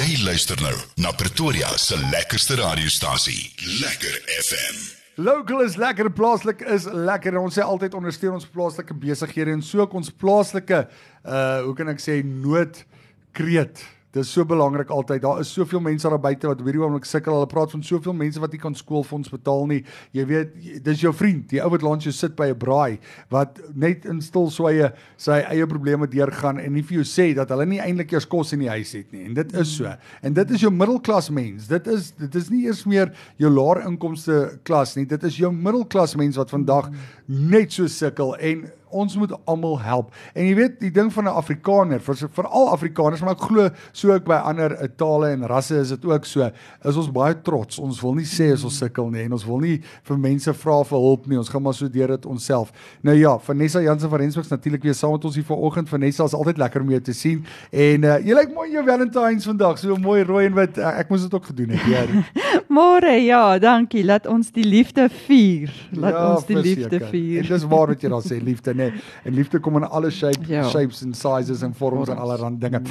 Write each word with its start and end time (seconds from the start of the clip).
Jy 0.00 0.14
luister 0.24 0.56
nou 0.64 0.72
na 1.04 1.10
Pretoria 1.12 1.68
se 1.76 1.96
lekkerste 2.08 2.54
radiostasie, 2.56 3.50
Lekker 3.82 4.14
FM. 4.32 4.78
Local 5.20 5.60
is 5.60 5.74
lekker, 5.76 6.08
plaaslik 6.16 6.62
is 6.64 6.86
lekker. 6.88 7.36
Ons 7.36 7.58
sê 7.58 7.66
altyd 7.66 7.98
ondersteun 7.98 8.38
ons 8.38 8.46
plaaslike 8.48 8.96
besighede 9.02 9.52
en 9.52 9.60
so 9.60 9.82
ook 9.84 9.98
ons 10.00 10.08
plaaslike 10.22 10.78
uh 11.20 11.58
hoe 11.66 11.74
kan 11.76 11.92
ek 11.92 12.00
sê 12.00 12.16
noodkreet 12.24 13.82
Dis 14.10 14.30
so 14.34 14.42
belangrik 14.44 14.88
altyd. 14.90 15.22
Daar 15.22 15.40
is 15.40 15.52
soveel 15.54 15.80
mense 15.80 16.08
daar 16.10 16.18
buite 16.18 16.48
wat 16.50 16.58
op 16.58 16.66
hierdie 16.66 16.82
oomblik 16.82 17.06
sukkel. 17.06 17.36
Hulle 17.36 17.46
praat 17.46 17.70
van 17.70 17.82
soveel 17.86 18.14
mense 18.18 18.40
wat 18.42 18.50
nie 18.50 18.58
kan 18.58 18.74
skoolfonds 18.74 19.30
betaal 19.30 19.68
nie. 19.70 19.84
Jy 20.16 20.24
weet, 20.26 20.56
dis 20.82 21.04
jou 21.04 21.12
vriend, 21.14 21.44
die 21.52 21.60
ou 21.62 21.68
wat 21.70 21.84
langs 21.86 22.08
jou 22.08 22.14
sit 22.14 22.34
by 22.34 22.48
'n 22.50 22.58
braai 22.58 22.98
wat 23.30 23.60
net 23.74 24.04
in 24.04 24.20
stil 24.20 24.50
sweye 24.50 24.92
sy 25.16 25.38
eie 25.46 25.66
probleme 25.66 26.08
deurgaan 26.10 26.58
en 26.58 26.72
nie 26.72 26.82
vir 26.82 27.02
jou 27.02 27.06
sê 27.06 27.34
dat 27.34 27.50
hulle 27.50 27.66
nie 27.66 27.78
eintlik 27.78 28.12
eers 28.12 28.26
kos 28.26 28.52
in 28.52 28.60
die 28.60 28.68
huis 28.68 28.92
het 28.92 29.12
nie. 29.12 29.24
En 29.24 29.34
dit 29.34 29.52
is 29.54 29.76
so. 29.76 29.94
En 30.22 30.32
dit 30.32 30.50
is 30.50 30.60
jou 30.60 30.72
middelklas 30.72 31.30
mens. 31.30 31.68
Dit 31.68 31.86
is 31.86 32.10
dit 32.10 32.34
is 32.34 32.50
nie 32.50 32.66
eers 32.66 32.84
meer 32.84 33.12
jou 33.38 33.50
lae 33.50 33.86
inkomste 33.86 34.58
klas 34.64 34.96
nie. 34.96 35.06
Dit 35.06 35.22
is 35.22 35.36
jou 35.36 35.52
middelklas 35.52 36.16
mens 36.16 36.36
wat 36.36 36.50
vandag 36.50 36.90
net 37.26 37.72
so 37.72 37.86
sukkel 37.86 38.34
en 38.36 38.70
ons 38.90 39.16
moet 39.16 39.32
almal 39.44 39.78
help. 39.80 40.14
En 40.34 40.44
jy 40.44 40.54
weet, 40.58 40.78
die 40.80 40.90
ding 40.94 41.12
van 41.12 41.24
'n 41.24 41.36
Afrikaner, 41.40 42.00
vir 42.00 42.16
veral 42.32 42.70
Afrikaners, 42.72 43.20
maar 43.20 43.36
ek 43.36 43.46
glo 43.48 43.70
so 43.92 44.12
ook 44.12 44.24
by 44.24 44.40
ander 44.44 44.72
uh, 44.72 44.88
tale 44.96 45.30
en 45.30 45.46
rasse 45.46 45.74
is 45.74 45.88
dit 45.88 46.04
ook 46.04 46.24
so. 46.24 46.50
Is 46.84 46.96
ons 46.96 47.10
baie 47.12 47.34
trots. 47.42 47.78
Ons 47.78 48.00
wil 48.00 48.14
nie 48.14 48.26
sê 48.26 48.52
as 48.52 48.64
ons 48.64 48.76
sukkel 48.76 49.10
nie 49.10 49.22
en 49.24 49.32
ons 49.32 49.46
wil 49.46 49.60
nie 49.60 49.80
vir 50.02 50.18
mense 50.18 50.54
vra 50.54 50.82
vir 50.84 50.98
hulp 50.98 51.26
nie. 51.26 51.38
Ons 51.38 51.48
gaan 51.48 51.62
maar 51.62 51.74
so 51.74 51.88
deur 51.88 52.08
dit 52.08 52.26
onsself. 52.26 52.72
Nou 53.02 53.16
ja, 53.16 53.38
Vanessa 53.38 53.80
Jansen 53.80 54.10
van 54.10 54.18
Rensburg 54.18 54.50
natuurlik 54.50 54.82
weer 54.82 54.94
saam 54.94 55.12
met 55.12 55.24
ons 55.24 55.34
hier 55.34 55.44
vanoggend. 55.44 55.88
Vanessa 55.88 56.24
is 56.24 56.34
altyd 56.34 56.58
lekker 56.58 56.80
om 56.80 56.90
jou 56.90 57.00
te 57.00 57.12
sien. 57.12 57.44
En 57.70 58.02
uh, 58.04 58.18
jy 58.18 58.34
lyk 58.34 58.54
mooi 58.54 58.68
in 58.68 58.78
jou 58.78 58.84
Valentines 58.84 59.44
vandag. 59.44 59.78
So 59.78 59.96
mooi 59.96 60.22
rooi 60.22 60.46
en 60.46 60.54
wit. 60.54 60.78
Uh, 60.78 60.98
ek 60.98 61.08
moes 61.08 61.22
dit 61.22 61.34
ook 61.34 61.52
gedoen 61.52 61.76
het. 61.76 61.86
Ja. 61.90 62.58
Môre, 62.70 63.16
ja, 63.18 63.58
dankie. 63.58 64.04
Laat 64.06 64.28
ons 64.30 64.52
die 64.54 64.62
liefde 64.62 65.08
vier. 65.26 65.72
Laat 65.90 66.14
ja, 66.14 66.20
ons 66.30 66.44
die 66.46 66.54
verseker. 66.54 66.92
liefde 66.92 67.08
vier. 67.10 67.40
En 67.42 67.48
dis 67.48 67.64
waar 67.72 67.90
wat 67.90 68.04
jy 68.04 68.10
dan 68.12 68.22
sê, 68.22 68.38
liefde 68.46 68.74
nê. 68.78 68.86
En 69.26 69.34
liefde 69.34 69.58
kom 69.64 69.80
in 69.80 69.86
alle 69.88 70.12
shape, 70.14 70.46
ja. 70.46 70.62
shapes 70.70 71.02
en 71.02 71.16
sizes 71.18 71.64
en 71.66 71.74
vorms 71.74 72.12
en 72.14 72.22
allerlei 72.22 72.52
dinge. 72.62 72.82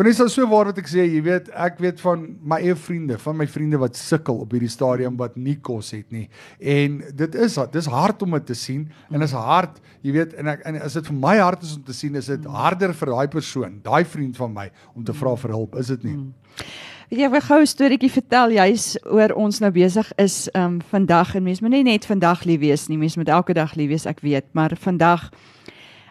Vanessa 0.00 0.26
so 0.32 0.48
waar 0.50 0.72
wat 0.72 0.80
ek 0.82 0.90
sê, 0.90 1.06
jy 1.06 1.22
weet, 1.28 1.52
ek 1.54 1.78
weet 1.84 2.02
van 2.02 2.26
my 2.42 2.58
eie 2.58 2.74
vriende, 2.74 3.20
van 3.22 3.38
my 3.38 3.46
vriende 3.50 3.78
wat 3.78 3.98
sukkel 4.00 4.42
op 4.42 4.50
hierdie 4.56 4.72
stadium 4.72 5.14
wat 5.20 5.38
nie 5.38 5.60
kos 5.62 5.94
het 5.94 6.10
nie. 6.10 6.26
En 6.58 6.98
dit 7.22 7.40
is 7.46 7.58
dis 7.70 7.90
hard 7.94 8.26
om 8.26 8.34
dit 8.40 8.50
te 8.50 8.58
sien 8.58 8.88
en 9.14 9.22
is 9.22 9.36
hard, 9.36 9.78
jy 10.02 10.18
weet, 10.18 10.34
en 10.42 10.56
ek 10.56 10.66
en 10.66 10.82
as 10.82 10.98
dit 10.98 11.10
vir 11.12 11.22
my 11.22 11.38
hard 11.38 11.62
is 11.62 11.78
om 11.78 11.86
te 11.86 11.94
sien, 11.94 12.18
is 12.18 12.34
dit 12.34 12.50
harder 12.50 12.98
vir 12.98 13.14
daai 13.14 13.28
persoon, 13.30 13.78
daai 13.86 14.02
vriend 14.02 14.42
van 14.42 14.56
my 14.58 14.70
om 14.96 15.06
te 15.06 15.14
vra 15.14 15.38
vir 15.38 15.54
hulp, 15.54 15.78
is 15.78 15.94
dit 15.94 16.10
nie? 16.10 16.18
Weet 16.18 16.88
jy, 17.10 17.26
ek 17.26 17.32
wil 17.34 17.42
gou 17.42 17.60
'n 17.60 17.66
storieetjie 17.66 18.12
vertel 18.12 18.52
juis 18.54 18.96
oor 19.04 19.34
ons 19.34 19.60
nou 19.60 19.70
besig 19.70 20.12
is 20.18 20.48
um 20.54 20.80
vandag 20.80 21.34
en 21.34 21.42
mense 21.42 21.62
moet 21.62 21.70
nie 21.70 21.82
net 21.82 22.06
vandag 22.06 22.44
lief 22.44 22.60
wees 22.60 22.88
nie, 22.88 22.98
mense 22.98 23.18
moet 23.18 23.28
elke 23.28 23.54
dag 23.54 23.74
lief 23.74 23.88
wees, 23.88 24.06
ek 24.06 24.20
weet, 24.20 24.46
maar 24.54 24.70
vandag 24.76 25.30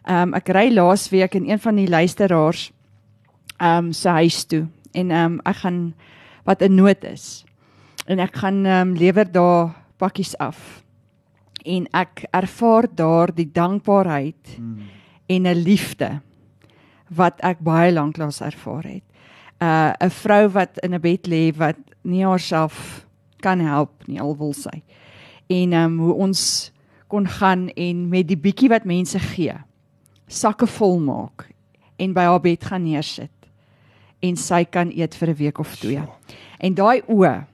um 0.07 0.33
ek 0.33 0.49
ry 0.49 0.69
laasweek 0.69 1.35
in 1.35 1.49
een 1.49 1.59
van 1.59 1.75
die 1.75 1.87
luisteraars 1.87 2.71
um 3.61 3.93
se 3.93 4.09
huis 4.09 4.43
toe 4.45 4.67
en 4.93 5.11
um 5.11 5.41
ek 5.45 5.55
gaan 5.63 5.93
wat 6.45 6.61
'n 6.61 6.75
nood 6.75 7.03
is. 7.03 7.45
En 8.07 8.19
ek 8.19 8.35
gaan 8.35 8.65
um 8.65 8.93
lewer 8.93 9.31
daar 9.31 9.75
pakkies 9.97 10.37
af. 10.37 10.83
En 11.65 11.87
ek 11.93 12.25
ervaar 12.31 12.87
daar 12.95 13.35
die 13.35 13.49
dankbaarheid 13.51 14.57
hmm. 14.57 14.89
en 15.27 15.47
'n 15.47 15.63
liefde 15.63 16.21
wat 17.07 17.39
ek 17.41 17.59
baie 17.59 17.91
lank 17.91 18.17
lank 18.17 18.39
ervaar 18.41 18.83
het. 18.83 19.08
Uh 19.59 19.91
'n 19.99 20.09
vrou 20.09 20.49
wat 20.49 20.77
in 20.83 20.93
'n 20.93 21.01
bed 21.01 21.27
lê 21.27 21.51
wat 21.57 21.77
nie 22.03 22.23
haarself 22.23 23.05
kan 23.39 23.59
help 23.59 24.07
nie 24.07 24.19
al 24.19 24.37
wil 24.37 24.53
sy. 24.53 24.83
En 25.47 25.73
um 25.73 25.99
hoe 25.99 26.13
ons 26.13 26.71
kon 27.07 27.27
gaan 27.27 27.69
en 27.69 28.09
met 28.09 28.27
die 28.27 28.37
bietjie 28.37 28.69
wat 28.69 28.85
mense 28.85 29.19
gee 29.19 29.55
sakke 30.29 30.67
vol 30.67 30.99
maak 30.99 31.49
en 31.97 32.13
by 32.13 32.27
haar 32.29 32.41
bed 32.41 32.63
gaan 32.63 32.85
neersit 32.85 33.33
en 34.21 34.37
sy 34.37 34.63
kan 34.63 34.91
eet 34.91 35.15
vir 35.15 35.29
'n 35.29 35.35
week 35.35 35.59
of 35.59 35.75
twee. 35.75 36.03
En 36.59 36.73
daai 36.73 37.01
oë 37.07 37.45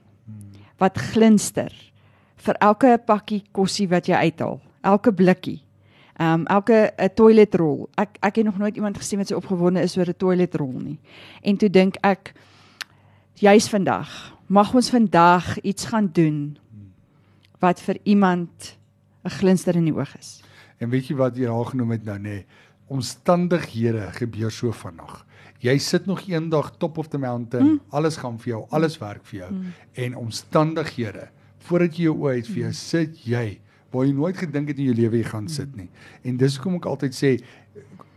wat 0.78 0.98
glinster 0.98 1.72
vir 2.36 2.56
elke 2.60 2.98
pakkie 3.06 3.44
kossie 3.52 3.88
wat 3.88 4.06
jy 4.06 4.14
uithaal, 4.14 4.60
elke 4.82 5.12
blikkie. 5.12 5.62
Ehm 6.16 6.40
um, 6.40 6.46
elke 6.46 6.92
'n 6.96 7.14
toiletrol. 7.14 7.88
Ek 7.94 8.16
ek 8.20 8.36
het 8.36 8.44
nog 8.44 8.58
nooit 8.58 8.76
iemand 8.76 8.96
gesien 8.96 9.18
wat 9.18 9.28
so 9.28 9.36
opgewonde 9.36 9.80
is 9.80 9.96
oor 9.98 10.08
'n 10.08 10.16
toiletrol 10.16 10.72
nie. 10.72 10.98
En 11.42 11.56
toe 11.56 11.70
dink 11.70 11.96
ek 12.00 12.32
juis 13.34 13.68
vandag, 13.68 14.36
mag 14.46 14.74
ons 14.74 14.90
vandag 14.90 15.60
iets 15.60 15.84
gaan 15.84 16.08
doen 16.12 16.58
wat 17.58 17.80
vir 17.80 17.98
iemand 18.02 18.78
'n 19.24 19.30
glinster 19.30 19.76
in 19.76 19.84
die 19.84 19.94
oog 19.94 20.16
is. 20.18 20.42
En 20.78 20.90
weet 20.90 21.06
jy 21.06 21.16
wat 21.16 21.36
jy 21.36 21.48
al 21.48 21.64
genoem 21.64 21.90
het 21.90 22.04
nou 22.04 22.18
nê? 22.18 22.22
Nee, 22.22 22.46
omstandighede 22.86 24.12
gebeur 24.12 24.50
so 24.50 24.72
vinnig. 24.72 25.26
Jy 25.58 25.78
sit 25.78 26.06
nog 26.06 26.20
eendag 26.28 26.76
top 26.78 26.98
of 26.98 27.08
the 27.08 27.18
mountain, 27.18 27.66
mm. 27.66 27.80
alles 27.90 28.16
gaan 28.16 28.38
vir 28.38 28.50
jou, 28.50 28.66
alles 28.70 28.98
werk 28.98 29.24
vir 29.24 29.38
jou 29.40 29.52
mm. 29.52 29.72
en 29.92 30.16
omstandighede 30.16 31.28
voordat 31.58 31.96
jy 31.96 32.02
jou 32.02 32.16
oë 32.22 32.34
het 32.36 32.46
vir 32.46 32.62
jou 32.62 32.72
sit 32.72 33.24
jy 33.26 33.60
waar 33.92 34.06
jy 34.06 34.14
nooit 34.16 34.36
gedink 34.36 34.72
het 34.72 34.80
in 34.80 34.90
jou 34.90 34.96
lewe 34.98 35.20
jy 35.20 35.28
gaan 35.30 35.48
sit 35.48 35.76
nie. 35.76 35.88
En 36.26 36.36
dis 36.40 36.58
hoekom 36.58 36.80
ek 36.80 36.88
altyd 36.90 37.16
sê 37.16 37.36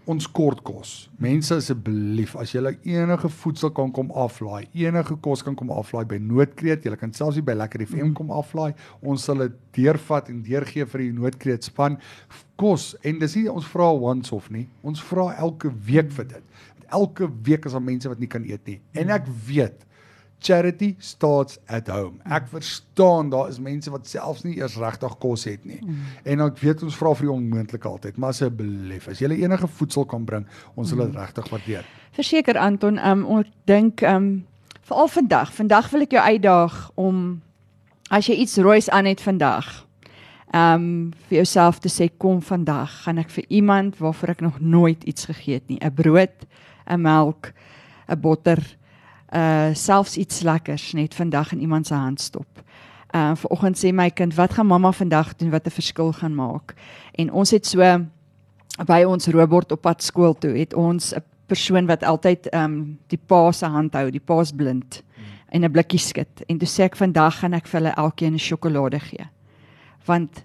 ons 0.09 0.25
kort 0.33 0.61
kos. 0.65 0.91
Mense 1.21 1.53
asseblief, 1.59 2.33
as 2.39 2.55
jy 2.55 2.61
enige 2.89 3.29
voedsel 3.41 3.69
kan 3.77 3.91
kom 3.93 4.09
aflaai, 4.17 4.65
enige 4.73 5.17
kos 5.21 5.43
kan 5.45 5.57
kom 5.57 5.69
aflaai 5.73 6.05
by 6.09 6.17
Noordkreet, 6.23 6.85
jy 6.85 6.97
kan 6.97 7.13
selfs 7.13 7.37
by 7.45 7.53
Lekker 7.57 7.83
FM 7.85 8.15
kom 8.17 8.33
aflaai. 8.33 8.71
Ons 9.05 9.27
sal 9.29 9.43
dit 9.45 9.59
deurvat 9.77 10.31
en 10.33 10.41
deurgee 10.45 10.87
vir 10.89 11.05
die 11.05 11.11
Noordkreet 11.13 11.69
span 11.69 11.99
kos 12.59 12.95
en 13.05 13.21
dis 13.21 13.37
nie 13.37 13.45
ons 13.51 13.67
vra 13.69 13.91
once 13.93 14.33
off 14.35 14.49
nie. 14.53 14.65
Ons 14.81 15.03
vra 15.11 15.29
elke 15.37 15.69
week 15.85 16.09
vir 16.17 16.31
dit. 16.33 16.65
Elke 16.89 17.29
week 17.45 17.69
is 17.69 17.77
daar 17.77 17.85
mense 17.85 18.09
wat 18.09 18.21
nie 18.21 18.31
kan 18.31 18.47
eet 18.49 18.65
nie. 18.65 18.79
En 18.97 19.13
ek 19.13 19.29
weet 19.45 19.85
charity 20.39 20.95
starts 20.99 21.59
at 21.67 21.87
home. 21.87 22.19
Ek 22.23 22.47
verstaan 22.51 23.29
daar 23.29 23.49
is 23.51 23.59
mense 23.59 23.91
wat 23.91 24.07
selfs 24.07 24.43
nie 24.43 24.57
eers 24.57 24.77
regtig 24.79 25.17
kos 25.19 25.43
het 25.49 25.65
nie. 25.67 25.79
Mm. 25.83 26.05
En 26.23 26.45
ek 26.47 26.61
weet 26.63 26.83
ons 26.83 26.95
vra 26.95 27.13
vir 27.17 27.27
die 27.27 27.33
onmoontlike 27.33 27.87
altyd, 27.87 28.17
maar 28.17 28.33
asseblief, 28.35 29.09
as 29.11 29.19
jy 29.21 29.31
enige 29.35 29.67
voedsel 29.79 30.07
kan 30.09 30.25
bring, 30.25 30.47
ons 30.75 30.89
sal 30.89 31.03
dit 31.03 31.11
mm. 31.11 31.19
regtig 31.19 31.51
waardeer. 31.51 31.91
Verseker 32.15 32.57
Anton, 32.57 32.97
um, 33.03 33.25
ek 33.39 33.51
dink 33.69 34.05
um 34.07 34.31
veral 34.89 35.11
vandag, 35.13 35.53
vandag 35.53 35.91
wil 35.93 36.07
ek 36.07 36.15
jou 36.17 36.23
uitdaag 36.23 36.79
om 36.97 37.19
as 38.09 38.25
jy 38.31 38.39
iets 38.41 38.57
roois 38.57 38.89
aan 38.89 39.05
het 39.05 39.21
vandag, 39.21 39.67
um 40.55 41.11
vir 41.27 41.43
jouself 41.43 41.77
te 41.83 41.91
sê 41.93 42.07
kom 42.17 42.39
vandag, 42.41 43.03
gaan 43.03 43.21
ek 43.21 43.29
vir 43.29 43.45
iemand 43.53 43.99
waarvoor 44.01 44.33
ek 44.33 44.41
nog 44.41 44.57
nooit 44.59 45.03
iets 45.03 45.29
gegee 45.29 45.59
het 45.59 45.67
nie, 45.69 45.77
'n 45.77 45.93
brood, 45.93 46.47
'n 46.89 47.01
melk, 47.01 47.53
'n 48.09 48.17
botter 48.17 48.78
uh 49.33 49.69
selfs 49.73 50.17
iets 50.17 50.41
lekkers 50.41 50.93
net 50.93 51.13
vandag 51.13 51.51
in 51.51 51.61
iemand 51.61 51.87
se 51.87 51.93
hand 51.93 52.21
stop. 52.21 52.47
Uh 53.15 53.35
vanoggend 53.35 53.77
sê 53.77 53.93
my 53.93 54.09
kind, 54.09 54.35
wat 54.35 54.53
gaan 54.53 54.67
mamma 54.67 54.91
vandag 54.91 55.35
doen 55.35 55.49
wat 55.49 55.65
'n 55.65 55.69
verskil 55.71 56.11
gaan 56.11 56.35
maak? 56.35 56.73
En 57.11 57.31
ons 57.31 57.51
het 57.51 57.65
so 57.65 58.05
by 58.85 59.03
ons 59.03 59.27
robot 59.27 59.71
op 59.71 59.81
pad 59.81 60.03
skool 60.03 60.33
toe, 60.33 60.57
het 60.57 60.73
ons 60.73 61.13
'n 61.13 61.23
persoon 61.47 61.85
wat 61.85 62.03
altyd 62.03 62.53
um 62.53 62.97
die 63.07 63.19
pa 63.27 63.51
se 63.51 63.65
hand 63.65 63.93
hou, 63.93 64.09
die 64.11 64.23
pa's 64.23 64.51
blind 64.51 65.03
hmm. 65.15 65.25
en 65.49 65.63
'n 65.65 65.71
blikkie 65.71 65.99
skud. 65.99 66.43
En 66.47 66.57
toe 66.57 66.67
sê 66.67 66.83
ek 66.83 66.95
vandag 66.95 67.39
gaan 67.39 67.53
ek 67.53 67.67
vir 67.67 67.79
hulle 67.79 67.95
elkeen 67.95 68.33
'n 68.33 68.39
sjokolade 68.39 68.99
gee. 68.99 69.25
Want 70.05 70.43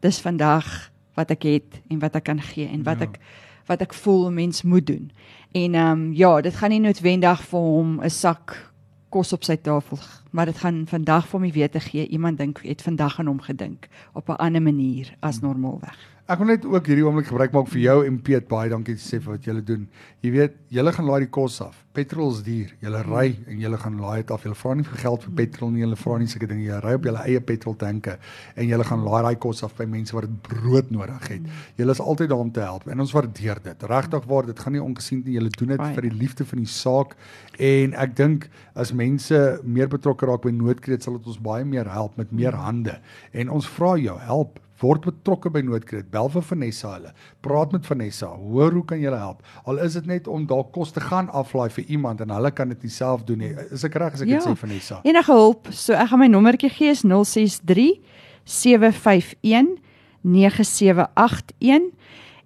dis 0.00 0.20
vandag 0.20 0.90
wat 1.14 1.30
ek 1.30 1.42
het 1.42 1.80
en 1.90 1.98
wat 1.98 2.16
ek 2.16 2.24
kan 2.24 2.40
gee 2.40 2.68
en 2.68 2.82
wat 2.82 3.00
ja. 3.00 3.04
ek 3.04 3.18
wat 3.66 3.80
ek 3.80 3.94
voel 3.94 4.26
'n 4.26 4.34
mens 4.34 4.62
moet 4.62 4.86
doen. 4.86 5.10
En 5.52 5.74
ehm 5.74 5.90
um, 5.90 6.12
ja, 6.12 6.40
dit 6.40 6.54
gaan 6.54 6.70
nie 6.70 6.80
noodwendig 6.80 7.42
vir 7.42 7.60
hom 7.60 8.00
'n 8.02 8.10
sak 8.10 8.72
kos 9.08 9.32
op 9.32 9.44
sy 9.44 9.56
tafel, 9.56 9.98
maar 10.34 10.46
dit 10.46 10.58
gaan 10.58 10.86
vandag 10.86 11.28
vir 11.28 11.40
hom 11.40 11.50
weet 11.52 11.72
te 11.72 11.80
gee. 11.80 12.06
Iemand 12.06 12.38
dink 12.38 12.58
het 12.62 12.82
vandag 12.82 13.18
aan 13.18 13.26
hom 13.26 13.40
gedink 13.40 13.88
op 14.12 14.28
'n 14.28 14.36
ander 14.36 14.62
manier 14.62 15.16
as 15.20 15.38
hmm. 15.38 15.46
normaalweg. 15.48 16.14
Ek 16.24 16.38
wil 16.40 16.48
net 16.48 16.62
ook 16.64 16.86
hierdie 16.88 17.02
oomblik 17.04 17.26
gebruik 17.28 17.52
maak 17.52 17.66
vir 17.68 17.80
jou 17.82 17.94
en 18.08 18.14
Piet 18.24 18.46
baie 18.48 18.70
dankie 18.72 18.94
sê 18.96 19.18
vir 19.20 19.34
wat 19.34 19.44
julle 19.44 19.60
doen. 19.60 19.82
Jy 20.24 20.30
weet, 20.32 20.54
julle 20.72 20.92
gaan 20.96 21.04
laai 21.04 21.26
die 21.26 21.28
kos 21.28 21.58
af. 21.60 21.82
Petrol 21.92 22.30
is 22.32 22.38
duur. 22.46 22.70
Julle 22.80 23.02
ry 23.04 23.26
en 23.44 23.58
julle 23.60 23.76
gaan 23.82 23.98
laai 24.00 24.22
dit 24.22 24.30
af. 24.32 24.46
Julle 24.46 24.56
vra 24.56 24.72
nie 24.78 24.86
vir 24.88 25.02
geld 25.02 25.26
vir 25.26 25.34
petrol 25.42 25.70
nie. 25.74 25.82
Julle 25.82 25.98
vra 26.00 26.16
nie 26.22 26.30
sulke 26.32 26.48
dinge. 26.48 26.64
Jy 26.64 26.78
ry 26.80 26.94
op 26.96 27.08
julle 27.10 27.26
eie 27.28 27.42
petrol 27.44 27.76
tanke 27.76 28.14
en 28.56 28.70
julle 28.70 28.86
gaan 28.88 29.04
laai 29.04 29.20
daai 29.26 29.36
kos 29.44 29.60
af 29.68 29.76
by 29.76 29.84
mense 29.98 30.16
wat 30.16 30.24
dit 30.24 30.40
brood 30.48 30.94
nodig 30.96 31.28
het. 31.28 31.52
Julle 31.76 31.92
is 31.92 32.00
altyd 32.00 32.32
daar 32.32 32.46
om 32.46 32.54
te 32.56 32.64
help 32.64 32.88
en 32.88 33.04
ons 33.04 33.12
waardeer 33.18 33.60
dit. 33.68 33.86
Regtig 33.92 34.24
waar 34.32 34.48
dit 34.48 34.64
gaan 34.64 34.76
nie 34.78 34.82
ongesien 34.82 35.20
nie. 35.26 35.36
Julle 35.36 35.52
doen 35.58 35.76
dit 35.76 35.86
vir 36.00 36.08
die 36.08 36.14
liefde 36.24 36.48
van 36.48 36.64
die 36.64 36.72
saak 36.72 37.12
en 37.60 37.92
ek 38.00 38.16
dink 38.16 38.48
as 38.72 38.96
mense 38.96 39.44
meer 39.60 39.92
betrokke 39.92 40.23
raak 40.26 40.42
by 40.42 40.50
noodkreet 40.50 41.02
sal 41.02 41.18
dit 41.18 41.26
ons 41.26 41.38
baie 41.40 41.64
meer 41.64 41.88
help 41.92 42.16
met 42.16 42.32
meer 42.32 42.54
hande. 42.54 42.98
En 43.32 43.50
ons 43.50 43.66
vra 43.76 43.96
jou 44.00 44.18
help 44.18 44.60
word 44.82 45.04
betrokke 45.06 45.50
by 45.54 45.62
Noordkreet. 45.64 46.08
Bel 46.12 46.28
vir 46.34 46.42
Vanessa 46.42 46.90
hulle. 46.96 47.12
Praat 47.44 47.72
met 47.72 47.86
Vanessa. 47.86 48.26
Hoor 48.26 48.74
hoe 48.74 48.84
kan 48.88 48.98
jy 49.00 49.06
hulle 49.08 49.20
help? 49.20 49.42
Al 49.70 49.78
is 49.84 49.94
dit 49.98 50.06
net 50.10 50.28
om 50.28 50.46
dalk 50.50 50.72
kos 50.74 50.92
te 50.92 51.00
gaan 51.04 51.30
aflaai 51.30 51.68
vir 51.76 51.84
iemand 51.94 52.20
en 52.24 52.32
hulle 52.34 52.50
kan 52.56 52.68
dit 52.74 52.82
nie 52.82 52.92
self 52.92 53.24
doen 53.28 53.38
nie. 53.44 53.52
Is 53.72 53.84
ek 53.86 53.94
reg 54.02 54.14
as 54.18 54.24
ek 54.24 54.28
dit 54.28 54.36
Ja. 54.36 54.42
sê 54.50 54.56
Vanessa? 54.58 55.00
Enige 55.04 55.32
hulp, 55.32 55.68
so 55.70 55.94
ek 55.94 56.08
gaan 56.10 56.18
my 56.18 56.28
nommertjie 56.28 56.70
gee 56.70 56.90
is 56.90 57.02
063 57.04 58.00
751 58.44 59.78
9781 60.22 61.92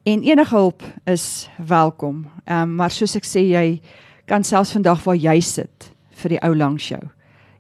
en 0.05 0.23
enige 0.23 0.55
hulp 0.55 0.83
is 1.07 1.49
welkom. 1.59 2.27
Ehm 2.47 2.63
um, 2.63 2.75
maar 2.77 2.91
soos 2.91 3.17
ek 3.17 3.25
sê 3.25 3.41
jy 3.49 3.81
kan 4.27 4.45
selfs 4.45 4.73
vandag 4.73 5.03
waar 5.05 5.17
jy 5.17 5.41
sit 5.41 5.93
vir 6.23 6.29
die 6.37 6.43
ou 6.43 6.55
langs 6.55 6.89
jou 6.89 7.03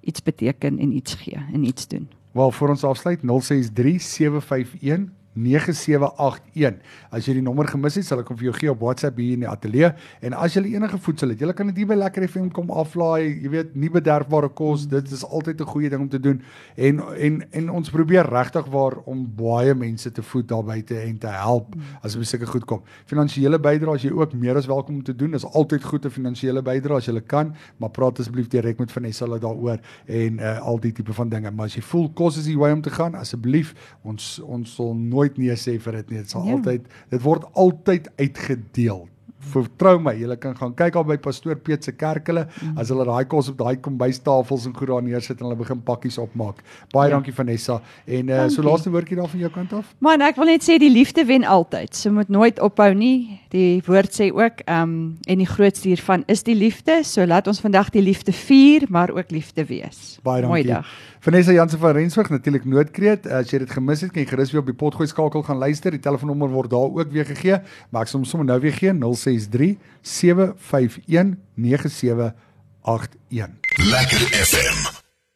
iets 0.08 0.22
beteken 0.22 0.78
en 0.78 0.92
iets 0.92 1.14
gee 1.14 1.38
en 1.52 1.64
iets 1.64 1.88
doen. 1.88 2.08
Wel 2.32 2.50
vir 2.50 2.68
ons 2.68 2.84
afsluit 2.84 3.20
063 3.20 4.02
751 4.02 5.08
9781. 5.44 6.80
As 7.10 7.26
jy 7.28 7.34
die 7.38 7.44
nommer 7.44 7.68
gemis 7.70 7.98
het, 8.00 8.06
sal 8.08 8.22
ek 8.22 8.28
hom 8.32 8.38
vir 8.40 8.50
jou 8.50 8.56
gee 8.58 8.72
op 8.72 8.80
WhatsApp 8.80 9.18
hier 9.20 9.36
in 9.38 9.44
die 9.46 9.50
ateljee. 9.50 9.92
En 10.24 10.36
as 10.38 10.56
jy 10.56 10.64
enige 10.74 10.98
voedsel 10.98 11.34
het, 11.34 11.40
jy 11.40 11.52
kan 11.56 11.70
dit 11.70 11.82
hier 11.82 11.90
by 11.90 11.98
Lekker 11.98 12.28
FM 12.28 12.48
kom 12.54 12.70
aflaai. 12.70 13.40
Jy 13.42 13.50
weet, 13.50 13.74
nie 13.76 13.90
bederfbare 13.92 14.48
kos, 14.48 14.86
dit 14.88 15.12
is 15.12 15.24
altyd 15.24 15.60
'n 15.60 15.70
goeie 15.72 15.90
ding 15.90 16.02
om 16.02 16.08
te 16.08 16.20
doen. 16.20 16.42
En 16.76 17.00
en 17.16 17.42
en 17.52 17.70
ons 17.70 17.90
probeer 17.90 18.26
regtig 18.26 18.66
waar 18.66 18.98
om 19.06 19.26
baie 19.36 19.74
mense 19.74 20.12
te 20.12 20.22
voed 20.22 20.48
daar 20.48 20.64
buite 20.64 21.00
en 21.00 21.18
te 21.18 21.26
help 21.26 21.74
as 22.02 22.16
ons 22.16 22.28
sulke 22.28 22.46
goed 22.46 22.64
kom. 22.64 22.82
Finansiële 23.06 23.58
bydrae 23.58 23.94
as 23.94 24.02
jy 24.02 24.10
ook 24.10 24.32
meer 24.32 24.56
as 24.56 24.66
welkom 24.66 24.94
om 24.94 25.02
te 25.02 25.16
doen. 25.16 25.30
Dis 25.30 25.44
altyd 25.44 25.84
goed 25.84 26.04
'n 26.04 26.10
finansiële 26.10 26.62
bydrae 26.62 26.96
as 26.96 27.06
jy 27.06 27.20
kan, 27.20 27.54
maar 27.78 27.90
praat 27.90 28.18
asseblief 28.18 28.48
direk 28.48 28.78
met 28.78 28.92
Vanessa 28.92 29.26
daaroor 29.26 29.78
en 30.06 30.38
uh, 30.38 30.58
al 30.60 30.78
die 30.80 30.92
tipe 30.92 31.12
van 31.12 31.28
dinge. 31.28 31.50
Maar 31.50 31.66
as 31.66 31.74
jy 31.74 31.82
voel 31.82 32.08
kos 32.10 32.38
is 32.38 32.44
die 32.44 32.58
way 32.58 32.72
om 32.72 32.82
te 32.82 32.90
gaan, 32.90 33.14
asseblief 33.14 33.74
ons 34.02 34.40
ons 34.44 34.74
sal 34.74 34.94
nooit 34.94 35.27
nee 35.36 35.56
sê 35.56 35.76
vir 35.82 35.92
dit 36.00 36.10
nie. 36.10 36.18
Dit 36.24 36.30
sal 36.30 36.46
ja. 36.46 36.56
altyd 36.56 36.88
dit 37.10 37.22
word 37.22 37.44
altyd 37.52 38.08
uitgedeel. 38.16 39.08
Vertrou 39.38 40.00
my, 40.02 40.16
jy 40.18 40.34
kan 40.42 40.56
gaan 40.58 40.72
kyk 40.74 40.96
al 40.98 41.04
by 41.06 41.16
pastoor 41.22 41.58
Piet 41.62 41.86
se 41.86 41.92
kerk 41.94 42.26
hulle 42.26 42.42
mm. 42.48 42.78
as 42.82 42.90
hulle 42.90 43.04
daai 43.06 43.24
kos 43.30 43.52
op 43.52 43.60
daai 43.60 43.78
kombuistafels 43.82 44.66
en 44.66 44.74
goed 44.74 44.90
daar 44.90 45.04
neersit 45.06 45.38
en 45.38 45.46
hulle 45.46 45.58
begin 45.60 45.78
pakkies 45.86 46.18
opmaak. 46.18 46.58
Baie 46.90 47.08
ja. 47.08 47.14
dankie 47.14 47.34
Vanessa. 47.34 47.78
En 48.04 48.32
uh, 48.32 48.40
so 48.48 48.58
Dankie. 48.58 48.66
laaste 48.66 48.90
woordjie 48.90 49.18
daar 49.20 49.30
van 49.30 49.44
jou 49.44 49.50
kant 49.54 49.76
af. 49.78 49.92
Man, 50.02 50.24
ek 50.26 50.40
wil 50.40 50.50
net 50.50 50.66
sê 50.66 50.80
die 50.82 50.90
liefde 50.90 51.22
wen 51.28 51.46
altyd. 51.46 51.94
Sy 51.94 52.10
moet 52.14 52.32
nooit 52.34 52.58
ophou 52.58 52.90
nie. 52.98 53.38
Die 53.54 53.78
woord 53.86 54.12
sê 54.16 54.32
ook 54.34 54.64
ehm 54.66 54.82
um, 54.82 54.96
en 55.28 55.40
die 55.40 55.48
grootste 55.48 55.88
hiervan 55.92 56.26
is 56.26 56.42
die 56.42 56.56
liefde. 56.58 57.00
So 57.06 57.24
laat 57.24 57.46
ons 57.46 57.62
vandag 57.62 57.92
die 57.94 58.02
liefde 58.02 58.34
vier, 58.34 58.88
maar 58.90 59.14
ook 59.14 59.30
liefde 59.30 59.64
wees. 59.70 60.18
Baie 60.26 60.42
Mooi 60.42 60.66
dankie. 60.66 60.74
dag. 60.74 60.90
Vanessa 61.20 61.52
Jansen 61.52 61.78
van 61.78 61.96
Rensburg 61.96 62.28
natuurlik 62.30 62.64
Noordkreet. 62.64 63.26
As 63.26 63.50
jy 63.50 63.58
dit 63.64 63.70
gemis 63.74 64.04
het, 64.04 64.12
kan 64.14 64.22
jy 64.22 64.28
gerus 64.30 64.52
weer 64.52 64.62
op 64.62 64.68
die 64.70 64.76
potgooi 64.78 65.08
skakel 65.10 65.42
gaan 65.42 65.58
luister. 65.58 65.90
Die 65.90 66.02
telefoonnommer 66.02 66.50
word 66.52 66.70
daar 66.70 66.92
ook 66.94 67.10
weer 67.12 67.26
gegee, 67.26 67.58
maar 67.90 68.06
ek 68.06 68.12
sal 68.12 68.20
hom 68.20 68.28
sommer 68.28 68.46
nou 68.46 68.58
weer 68.62 68.76
gee 68.76 68.92
063 69.28 69.76
751 70.02 71.36
9781. 71.56 73.50
Lekker 73.76 74.22
FM 74.32 74.97